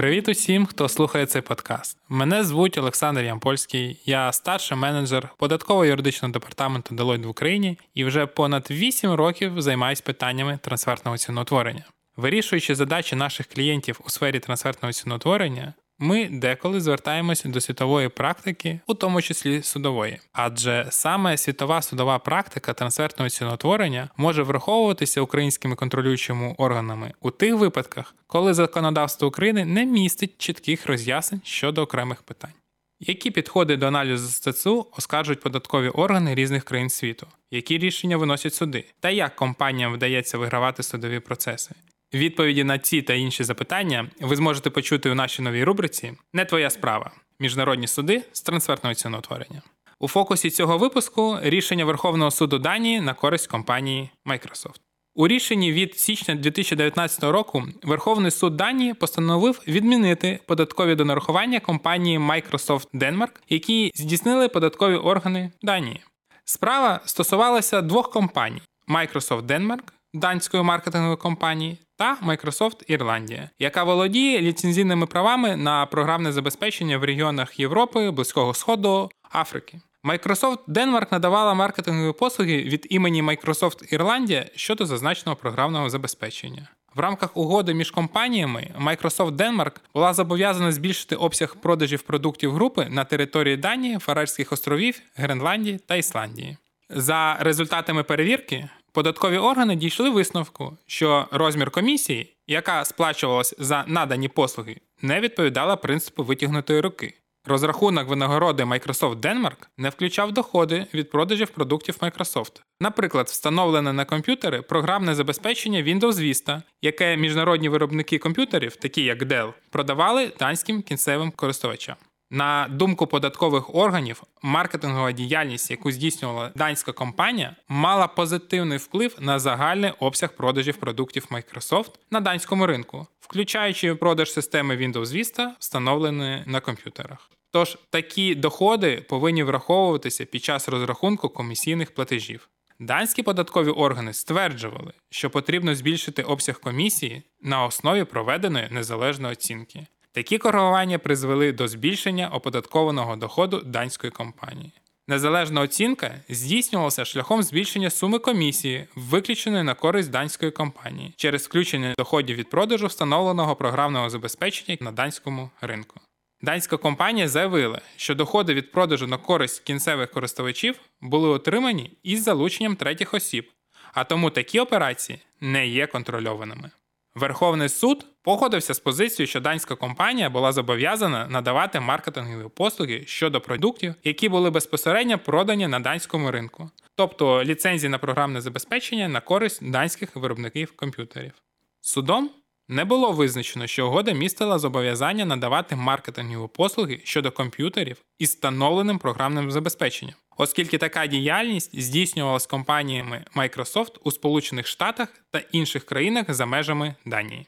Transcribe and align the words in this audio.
Привіт 0.00 0.28
усім, 0.28 0.66
хто 0.66 0.88
слухає 0.88 1.26
цей 1.26 1.42
подкаст. 1.42 1.98
Мене 2.08 2.44
звуть 2.44 2.78
Олександр 2.78 3.24
Ямпольський, 3.24 4.00
я 4.06 4.32
старший 4.32 4.76
менеджер 4.76 5.28
податково-юридичного 5.38 6.32
департаменту 6.32 6.94
Deloitte 6.94 7.26
в 7.26 7.28
Україні 7.28 7.78
і 7.94 8.04
вже 8.04 8.26
понад 8.26 8.70
8 8.70 9.12
років 9.12 9.62
займаюся 9.62 10.02
питаннями 10.06 10.58
трансфертного 10.62 11.18
ціноутворення. 11.18 11.84
Вирішуючи 12.16 12.74
задачі 12.74 13.16
наших 13.16 13.46
клієнтів 13.46 14.00
у 14.06 14.10
сфері 14.10 14.40
трансфертного 14.40 14.92
ціноутворення, 14.92 15.74
ми 16.00 16.28
деколи 16.28 16.80
звертаємося 16.80 17.48
до 17.48 17.60
світової 17.60 18.08
практики, 18.08 18.80
у 18.86 18.94
тому 18.94 19.22
числі 19.22 19.62
судової, 19.62 20.18
адже 20.32 20.86
саме 20.90 21.36
світова 21.36 21.82
судова 21.82 22.18
практика 22.18 22.72
трансфертного 22.72 23.30
ціноутворення 23.30 24.08
може 24.16 24.42
враховуватися 24.42 25.20
українськими 25.20 25.74
контролюючими 25.74 26.54
органами 26.58 27.12
у 27.20 27.30
тих 27.30 27.54
випадках, 27.54 28.14
коли 28.26 28.54
законодавство 28.54 29.28
України 29.28 29.64
не 29.64 29.86
містить 29.86 30.38
чітких 30.38 30.86
роз'яснень 30.86 31.40
щодо 31.44 31.82
окремих 31.82 32.22
питань. 32.22 32.52
Які 33.00 33.30
підходи 33.30 33.76
до 33.76 33.86
аналізу 33.86 34.28
СТЦУ 34.28 34.86
оскаржують 34.98 35.40
податкові 35.40 35.88
органи 35.88 36.34
різних 36.34 36.64
країн 36.64 36.90
світу, 36.90 37.26
які 37.50 37.78
рішення 37.78 38.16
виносять 38.16 38.54
суди, 38.54 38.84
та 39.00 39.10
як 39.10 39.36
компаніям 39.36 39.94
вдається 39.94 40.38
вигравати 40.38 40.82
судові 40.82 41.20
процеси? 41.20 41.74
Відповіді 42.14 42.64
на 42.64 42.78
ці 42.78 43.02
та 43.02 43.14
інші 43.14 43.44
запитання 43.44 44.10
ви 44.20 44.36
зможете 44.36 44.70
почути 44.70 45.10
у 45.10 45.14
нашій 45.14 45.42
новій 45.42 45.64
рубриці 45.64 46.12
Не 46.32 46.44
твоя 46.44 46.70
справа 46.70 47.10
міжнародні 47.38 47.86
суди 47.86 48.22
з 48.32 48.42
трансфертного 48.42 48.94
ціноутворення. 48.94 49.62
У 50.00 50.08
фокусі 50.08 50.50
цього 50.50 50.78
випуску 50.78 51.38
рішення 51.42 51.84
Верховного 51.84 52.30
суду 52.30 52.58
Данії 52.58 53.00
на 53.00 53.14
користь 53.14 53.46
компанії 53.46 54.10
Microsoft. 54.26 54.80
У 55.14 55.28
рішенні 55.28 55.72
від 55.72 55.98
січня 55.98 56.34
2019 56.34 57.24
року 57.24 57.64
Верховний 57.82 58.30
суд 58.30 58.56
Данії 58.56 58.94
постановив 58.94 59.62
відмінити 59.66 60.40
податкові 60.46 60.94
донарахування 60.94 61.60
компанії 61.60 62.18
Microsoft 62.18 62.86
Denmark, 62.94 63.30
які 63.48 63.92
здійснили 63.94 64.48
податкові 64.48 64.94
органи 64.94 65.50
Данії. 65.62 66.00
Справа 66.44 67.00
стосувалася 67.04 67.82
двох 67.82 68.10
компаній: 68.10 68.62
Microsoft 68.88 69.42
Denmark, 69.42 69.82
данської 70.14 70.62
маркетингової 70.62 71.16
компанії, 71.16 71.78
та 72.00 72.16
Microsoft 72.26 72.84
Ірландія, 72.86 73.50
яка 73.58 73.84
володіє 73.84 74.40
ліцензійними 74.40 75.06
правами 75.06 75.56
на 75.56 75.86
програмне 75.86 76.32
забезпечення 76.32 76.98
в 76.98 77.04
регіонах 77.04 77.60
Європи, 77.60 78.10
Близького 78.10 78.54
Сходу, 78.54 79.10
Африки. 79.34 79.80
Microsoft 80.04 80.58
Denmark 80.68 81.06
надавала 81.12 81.54
маркетингові 81.54 82.12
послуги 82.12 82.56
від 82.56 82.86
імені 82.90 83.22
Microsoft 83.22 83.94
Ірландія 83.94 84.46
щодо 84.54 84.86
зазначеного 84.86 85.36
програмного 85.36 85.90
забезпечення. 85.90 86.68
В 86.94 87.00
рамках 87.00 87.36
угоди 87.36 87.74
між 87.74 87.90
компаніями 87.90 88.74
Microsoft 88.84 89.36
Denmark 89.36 89.72
була 89.94 90.14
зобов'язана 90.14 90.72
збільшити 90.72 91.16
обсяг 91.16 91.56
продажів 91.56 92.02
продуктів 92.02 92.52
групи 92.52 92.86
на 92.90 93.04
території 93.04 93.56
Данії, 93.56 93.98
Фарерських 93.98 94.52
островів, 94.52 95.00
Гренландії 95.16 95.78
та 95.86 95.96
Ісландії. 95.96 96.56
За 96.90 97.36
результатами 97.40 98.02
перевірки, 98.02 98.68
податкові 98.92 99.38
органи 99.38 99.76
дійшли 99.76 100.10
висновку, 100.10 100.78
що 100.86 101.26
розмір 101.30 101.70
комісії, 101.70 102.36
яка 102.46 102.84
сплачувалась 102.84 103.54
за 103.58 103.84
надані 103.86 104.28
послуги, 104.28 104.76
не 105.02 105.20
відповідала 105.20 105.76
принципу 105.76 106.24
витягнутої 106.24 106.80
руки. 106.80 107.14
Розрахунок 107.44 108.08
винагороди 108.08 108.64
Microsoft 108.64 109.20
Denmark 109.20 109.66
не 109.78 109.88
включав 109.88 110.32
доходи 110.32 110.86
від 110.94 111.10
продажів 111.10 111.50
продуктів 111.50 111.96
Microsoft. 112.00 112.60
Наприклад, 112.80 113.26
встановлене 113.26 113.92
на 113.92 114.04
комп'ютери 114.04 114.62
програмне 114.62 115.14
забезпечення 115.14 115.82
Windows 115.82 116.12
Vista, 116.12 116.62
яке 116.82 117.16
міжнародні 117.16 117.68
виробники 117.68 118.18
комп'ютерів, 118.18 118.76
такі 118.76 119.02
як 119.02 119.22
Dell, 119.22 119.52
продавали 119.70 120.32
данським 120.38 120.82
кінцевим 120.82 121.30
користувачам. 121.30 121.96
На 122.30 122.68
думку 122.70 123.06
податкових 123.06 123.74
органів, 123.74 124.22
маркетингова 124.42 125.12
діяльність, 125.12 125.70
яку 125.70 125.92
здійснювала 125.92 126.52
данська 126.54 126.92
компанія, 126.92 127.56
мала 127.68 128.06
позитивний 128.06 128.78
вплив 128.78 129.16
на 129.20 129.38
загальний 129.38 129.92
обсяг 129.98 130.32
продажів 130.36 130.76
продуктів 130.76 131.26
Microsoft 131.30 131.90
на 132.10 132.20
данському 132.20 132.66
ринку, 132.66 133.06
включаючи 133.20 133.94
продаж 133.94 134.32
системи 134.32 134.76
Windows 134.76 135.16
Vista, 135.16 135.48
встановленої 135.58 136.42
на 136.46 136.60
комп'ютерах. 136.60 137.30
Тож 137.50 137.78
такі 137.90 138.34
доходи 138.34 139.04
повинні 139.08 139.42
враховуватися 139.42 140.24
під 140.24 140.44
час 140.44 140.68
розрахунку 140.68 141.28
комісійних 141.28 141.94
платежів. 141.94 142.48
Данські 142.78 143.22
податкові 143.22 143.70
органи 143.70 144.12
стверджували, 144.12 144.92
що 145.10 145.30
потрібно 145.30 145.74
збільшити 145.74 146.22
обсяг 146.22 146.60
комісії 146.60 147.22
на 147.42 147.64
основі 147.64 148.04
проведеної 148.04 148.68
незалежної 148.70 149.32
оцінки. 149.32 149.86
Такі 150.12 150.38
коригування 150.38 150.98
призвели 150.98 151.52
до 151.52 151.68
збільшення 151.68 152.28
оподаткованого 152.28 153.16
доходу 153.16 153.60
данської 153.60 154.10
компанії. 154.10 154.72
Незалежна 155.08 155.60
оцінка 155.60 156.14
здійснювалася 156.28 157.04
шляхом 157.04 157.42
збільшення 157.42 157.90
суми 157.90 158.18
комісії, 158.18 158.86
виключеної 158.94 159.62
на 159.62 159.74
користь 159.74 160.10
данської 160.10 160.50
компанії, 160.50 161.14
через 161.16 161.46
включення 161.46 161.94
доходів 161.98 162.36
від 162.36 162.50
продажу 162.50 162.86
встановленого 162.86 163.56
програмного 163.56 164.10
забезпечення 164.10 164.78
на 164.80 164.92
данському 164.92 165.50
ринку. 165.60 166.00
Данська 166.42 166.76
компанія 166.76 167.28
заявила, 167.28 167.80
що 167.96 168.14
доходи 168.14 168.54
від 168.54 168.72
продажу 168.72 169.06
на 169.06 169.16
користь 169.16 169.60
кінцевих 169.60 170.10
користувачів 170.10 170.80
були 171.00 171.28
отримані 171.28 171.98
із 172.02 172.22
залученням 172.22 172.76
третіх 172.76 173.14
осіб, 173.14 173.50
а 173.92 174.04
тому 174.04 174.30
такі 174.30 174.60
операції 174.60 175.18
не 175.40 175.68
є 175.68 175.86
контрольованими. 175.86 176.70
Верховний 177.14 177.68
суд 177.68 178.06
погодився 178.22 178.74
з 178.74 178.80
позицією, 178.80 179.26
що 179.26 179.40
данська 179.40 179.74
компанія 179.74 180.30
була 180.30 180.52
зобов'язана 180.52 181.26
надавати 181.26 181.80
маркетингові 181.80 182.48
послуги 182.48 183.04
щодо 183.06 183.40
продуктів, 183.40 183.94
які 184.04 184.28
були 184.28 184.50
безпосередньо 184.50 185.18
продані 185.18 185.66
на 185.68 185.80
данському 185.80 186.30
ринку, 186.30 186.70
тобто 186.94 187.44
ліцензії 187.44 187.90
на 187.90 187.98
програмне 187.98 188.40
забезпечення 188.40 189.08
на 189.08 189.20
користь 189.20 189.70
данських 189.70 190.16
виробників 190.16 190.72
комп'ютерів. 190.76 191.32
Судом 191.80 192.30
не 192.68 192.84
було 192.84 193.12
визначено, 193.12 193.66
що 193.66 193.86
угода 193.86 194.12
містила 194.12 194.58
зобов'язання 194.58 195.24
надавати 195.24 195.76
маркетингові 195.76 196.48
послуги 196.54 197.00
щодо 197.04 197.30
комп'ютерів 197.30 197.96
із 198.18 198.28
встановленим 198.28 198.98
програмним 198.98 199.50
забезпеченням, 199.50 200.14
оскільки 200.40 200.78
така 200.78 201.06
діяльність 201.06 201.80
здійснювалась 201.80 202.46
компаніями 202.46 203.24
Microsoft 203.36 203.92
у 204.04 204.10
Сполучених 204.10 204.66
Штатах 204.66 205.08
та 205.30 205.42
інших 205.52 205.84
країнах 205.84 206.34
за 206.34 206.46
межами 206.46 206.94
Данії. 207.06 207.46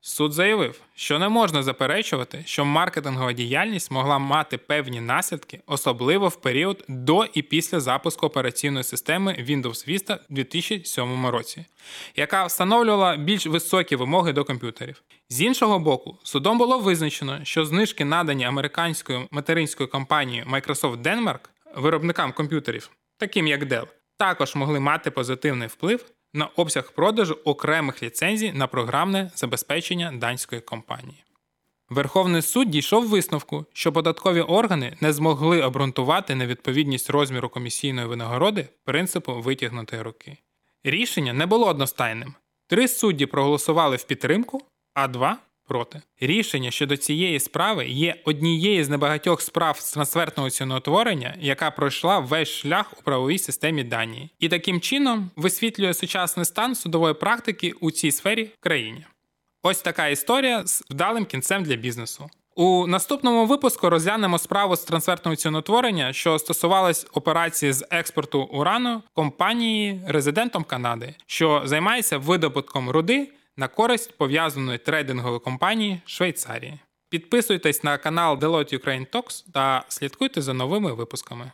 Суд 0.00 0.32
заявив, 0.32 0.80
що 0.94 1.18
не 1.18 1.28
можна 1.28 1.62
заперечувати, 1.62 2.42
що 2.46 2.64
маркетингова 2.64 3.32
діяльність 3.32 3.90
могла 3.90 4.18
мати 4.18 4.58
певні 4.58 5.00
наслідки, 5.00 5.60
особливо 5.66 6.28
в 6.28 6.36
період 6.36 6.84
до 6.88 7.24
і 7.34 7.42
після 7.42 7.80
запуску 7.80 8.26
операційної 8.26 8.84
системи 8.84 9.32
Windows 9.32 9.88
Vista 9.88 10.18
у 10.30 10.34
2007 10.34 11.26
році, 11.26 11.64
яка 12.16 12.46
встановлювала 12.46 13.16
більш 13.16 13.46
високі 13.46 13.96
вимоги 13.96 14.32
до 14.32 14.44
комп'ютерів. 14.44 15.02
З 15.28 15.42
іншого 15.42 15.78
боку, 15.78 16.18
судом 16.22 16.58
було 16.58 16.78
визначено, 16.78 17.44
що 17.44 17.64
знижки, 17.64 18.04
надані 18.04 18.44
американською 18.44 19.28
материнською 19.30 19.88
компанією 19.88 20.46
Microsoft 20.50 21.02
Denmark 21.02 21.40
виробникам 21.76 22.32
комп'ютерів, 22.32 22.90
таким 23.18 23.46
як 23.46 23.62
Dell, 23.62 23.86
також 24.16 24.54
могли 24.54 24.80
мати 24.80 25.10
позитивний 25.10 25.68
вплив 25.68 26.04
на 26.34 26.46
обсяг 26.46 26.92
продажу 26.92 27.38
окремих 27.44 28.02
ліцензій 28.02 28.52
на 28.52 28.66
програмне 28.66 29.30
забезпечення 29.34 30.12
данської 30.12 30.60
компанії. 30.60 31.24
Верховний 31.90 32.42
суд 32.42 32.70
дійшов 32.70 33.08
висновку, 33.08 33.66
що 33.72 33.92
податкові 33.92 34.40
органи 34.40 34.96
не 35.00 35.12
змогли 35.12 35.62
обґрунтувати 35.62 36.34
невідповідність 36.34 37.10
розміру 37.10 37.48
комісійної 37.48 38.06
винагороди 38.06 38.68
принципу 38.84 39.40
витягнутої 39.40 40.02
руки. 40.02 40.36
Рішення 40.84 41.32
не 41.32 41.46
було 41.46 41.66
одностайним. 41.66 42.34
Три 42.66 42.88
судді 42.88 43.26
проголосували 43.26 43.96
в 43.96 44.04
підтримку, 44.04 44.62
а 44.94 45.08
два 45.08 45.38
проти. 45.66 46.02
Рішення 46.20 46.70
щодо 46.70 46.96
цієї 46.96 47.40
справи 47.40 47.86
є 47.88 48.16
однією 48.24 48.84
з 48.84 48.88
небагатьох 48.88 49.40
справ 49.40 49.78
з 49.80 49.92
трансфертного 49.92 50.50
ціноутворення, 50.50 51.36
яка 51.40 51.70
пройшла 51.70 52.18
весь 52.18 52.48
шлях 52.48 52.92
у 52.98 53.02
правовій 53.02 53.38
системі 53.38 53.84
Данії, 53.84 54.30
і 54.38 54.48
таким 54.48 54.80
чином 54.80 55.30
висвітлює 55.36 55.94
сучасний 55.94 56.46
стан 56.46 56.74
судової 56.74 57.14
практики 57.14 57.72
у 57.80 57.90
цій 57.90 58.10
сфері 58.10 58.44
в 58.44 58.60
країні. 58.60 59.06
Ось 59.62 59.82
така 59.82 60.08
історія 60.08 60.66
з 60.66 60.84
вдалим 60.90 61.24
кінцем 61.24 61.62
для 61.62 61.76
бізнесу. 61.76 62.30
У 62.58 62.86
наступному 62.86 63.46
випуску 63.46 63.90
розглянемо 63.90 64.38
справу 64.38 64.76
з 64.76 64.84
трансфертного 64.84 65.36
ціноутворення, 65.36 66.12
що 66.12 66.38
стосувалась 66.38 67.06
операції 67.12 67.72
з 67.72 67.86
експорту 67.90 68.42
урану 68.42 69.02
компанії 69.14 70.00
резидентом 70.08 70.64
Канади, 70.64 71.14
що 71.26 71.62
займається 71.64 72.18
видобутком 72.18 72.90
руди 72.90 73.28
на 73.56 73.68
користь 73.68 74.18
пов'язаної 74.18 74.78
трейдингової 74.78 75.40
компанії 75.40 76.00
Швейцарії. 76.06 76.78
Підписуйтесь 77.08 77.84
на 77.84 77.98
канал 77.98 78.36
Deloitte 78.36 78.84
Ukraine 78.84 79.10
Talks 79.10 79.44
та 79.52 79.84
слідкуйте 79.88 80.42
за 80.42 80.54
новими 80.54 80.92
випусками. 80.92 81.52